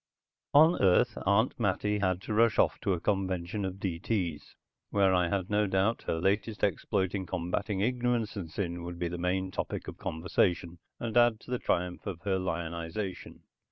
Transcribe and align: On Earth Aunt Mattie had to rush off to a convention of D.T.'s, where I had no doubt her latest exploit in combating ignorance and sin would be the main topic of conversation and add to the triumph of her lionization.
On 0.55 0.81
Earth 0.81 1.15
Aunt 1.27 1.59
Mattie 1.59 1.99
had 1.99 2.23
to 2.23 2.33
rush 2.33 2.57
off 2.57 2.81
to 2.81 2.93
a 2.93 2.99
convention 2.99 3.63
of 3.63 3.79
D.T.'s, 3.79 4.55
where 4.89 5.13
I 5.13 5.29
had 5.29 5.47
no 5.51 5.67
doubt 5.67 6.05
her 6.07 6.19
latest 6.19 6.63
exploit 6.63 7.13
in 7.13 7.27
combating 7.27 7.81
ignorance 7.81 8.35
and 8.35 8.49
sin 8.49 8.81
would 8.81 8.97
be 8.97 9.09
the 9.09 9.19
main 9.19 9.51
topic 9.51 9.87
of 9.87 9.99
conversation 9.99 10.79
and 10.99 11.15
add 11.15 11.39
to 11.41 11.51
the 11.51 11.59
triumph 11.59 12.07
of 12.07 12.21
her 12.21 12.39
lionization. 12.39 13.41